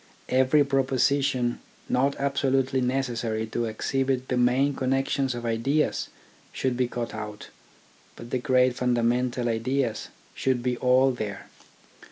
Every 0.29 0.63
proposition 0.63 1.59
not 1.87 2.15
absolutely 2.15 2.81
necessary 2.81 3.45
to 3.45 3.65
exhibit 3.65 4.29
the 4.29 4.35
main 4.35 4.73
connection 4.75 5.25
of 5.37 5.45
ideas 5.45 6.09
should 6.51 6.75
be 6.75 6.87
cut 6.87 7.13
out, 7.13 7.49
but 8.15 8.31
the 8.31 8.39
great 8.39 8.73
fundamental 8.75 9.47
ideas 9.47 10.07
should 10.33 10.63
be 10.63 10.75
all 10.77 11.11
there. 11.11 11.45